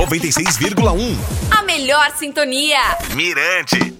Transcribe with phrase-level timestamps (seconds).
[0.00, 0.80] 96,1.
[1.52, 2.96] A melhor sintonia.
[3.14, 3.92] Mirante.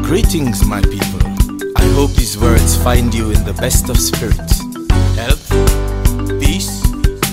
[0.00, 1.20] Greetings, my people.
[1.76, 4.60] I hope these words find you in the best of spirits,
[5.16, 5.50] health,
[6.40, 6.82] peace,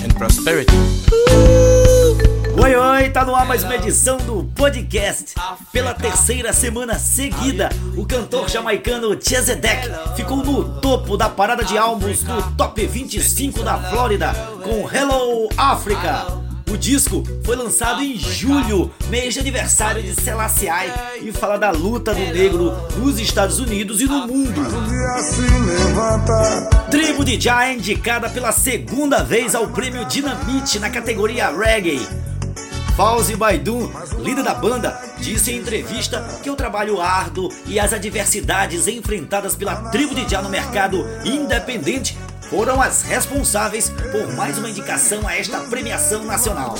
[0.04, 1.01] and prosperity.
[3.12, 5.34] Tá no ar mais uma edição do podcast.
[5.70, 12.22] Pela terceira semana seguida, o cantor jamaicano Chezedek ficou no topo da parada de álbuns
[12.22, 14.32] do Top 25 da Flórida
[14.64, 16.26] com Hello Africa.
[16.70, 20.70] O disco foi lançado em julho, mês de aniversário de Selassie
[21.20, 24.62] e fala da luta do negro nos Estados Unidos e no mundo.
[26.90, 32.21] Tribo de Jah é indicada pela segunda vez ao prêmio Dynamite na categoria Reggae.
[32.96, 38.86] Fauzi Baidun, líder da banda, disse em entrevista que o trabalho árduo e as adversidades
[38.86, 42.16] enfrentadas pela tribo de Jah no mercado independente
[42.50, 46.74] foram as responsáveis por mais uma indicação a esta premiação nacional.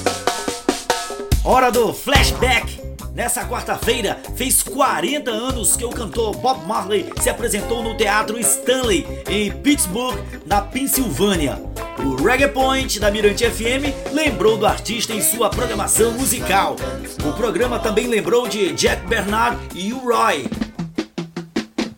[1.42, 2.92] Hora do flashback!
[3.14, 9.06] Nessa quarta-feira, fez 40 anos que o cantor Bob Marley se apresentou no Teatro Stanley,
[9.28, 11.60] em Pittsburgh, na Pensilvânia.
[11.98, 16.77] O Reggae Point da Mirante FM lembrou do artista em sua programação musical.
[17.22, 20.46] O programa também lembrou de Jack Bernard e U-Roy.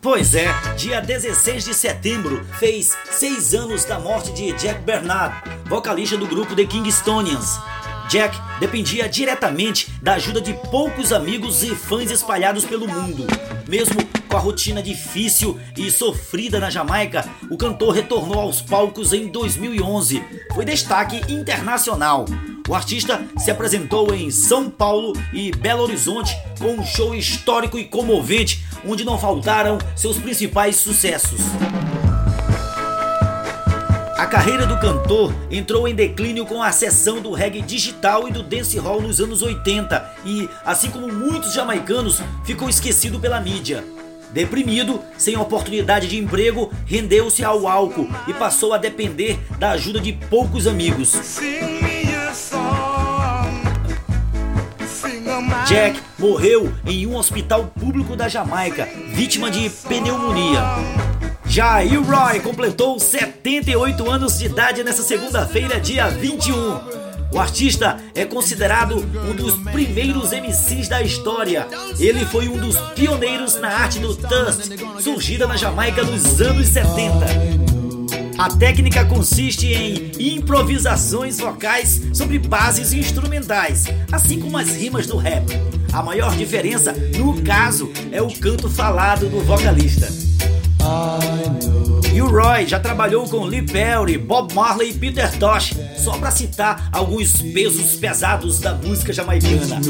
[0.01, 5.33] Pois é, dia 16 de setembro fez seis anos da morte de Jack Bernard,
[5.65, 7.57] vocalista do grupo The Kingstonians.
[8.15, 13.27] Jack dependia diretamente da ajuda de poucos amigos e fãs espalhados pelo mundo.
[13.67, 19.27] Mesmo com a rotina difícil e sofrida na Jamaica, o cantor retornou aos palcos em
[19.27, 20.23] 2011.
[20.53, 22.23] Foi destaque internacional.
[22.69, 27.83] O artista se apresentou em São Paulo e Belo Horizonte com um show histórico e
[27.83, 31.41] comovente, onde não faltaram seus principais sucessos.
[34.17, 38.41] A carreira do cantor entrou em declínio com a ascensão do reggae digital e do
[38.41, 43.83] dancehall nos anos 80 e, assim como muitos jamaicanos, ficou esquecido pela mídia.
[44.31, 50.13] Deprimido, sem oportunidade de emprego, rendeu-se ao álcool e passou a depender da ajuda de
[50.13, 51.13] poucos amigos.
[55.67, 61.14] Jack morreu em um hospital público da Jamaica, vítima de pneumonia.
[61.47, 67.05] Já Roy completou 78 anos de idade nessa segunda-feira, dia 21.
[67.31, 71.67] O artista é considerado um dos primeiros MCs da história.
[71.99, 77.65] Ele foi um dos pioneiros na arte do Dust, surgida na Jamaica nos anos 70.
[78.37, 85.45] A técnica consiste em improvisações vocais sobre bases instrumentais, assim como as rimas do rap.
[85.93, 90.07] A maior diferença, no caso, é o canto falado do vocalista.
[92.13, 96.31] E o Roy já trabalhou com Lee Perry, Bob Marley e Peter Tosh, só para
[96.31, 99.81] citar alguns pesos pesados da música jamaicana.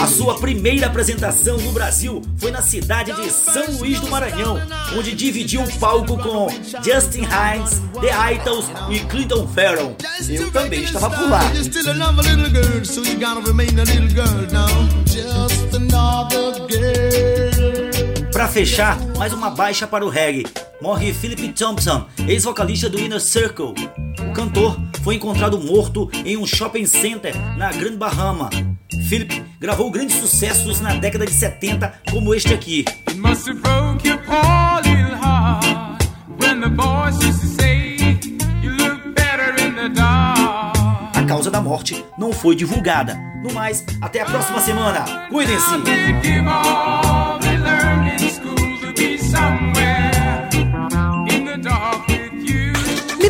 [0.00, 4.58] A sua primeira apresentação no Brasil foi na cidade de São Luís do Maranhão,
[4.96, 6.48] onde dividiu o palco com
[6.82, 9.96] Justin Hines, The Idols e Clinton Farrell.
[10.28, 11.40] Eu também estava por lá.
[18.34, 20.44] Para fechar, mais uma baixa para o reggae.
[20.82, 23.74] Morre Philip Thompson, ex-vocalista do Inner Circle.
[24.28, 28.50] O cantor foi encontrado morto em um shopping center na Grand Bahama.
[29.08, 32.84] Philip gravou grandes sucessos na década de 70, como este aqui.
[41.14, 43.16] A causa da morte não foi divulgada.
[43.44, 45.28] No mais, até a próxima semana.
[45.28, 47.23] Cuidem-se!